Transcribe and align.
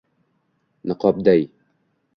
niqobday 0.87 1.41